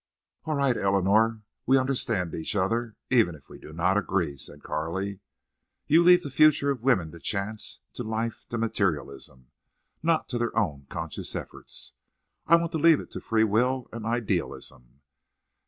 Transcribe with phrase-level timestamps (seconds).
[0.45, 5.19] "All right, Eleanor, we understand each other, even if we do not agree," said Carley.
[5.85, 9.51] "You leave the future of women to chance, to life, to materialism,
[10.01, 11.93] not to their own conscious efforts.
[12.47, 15.01] I want to leave it to free will and idealism."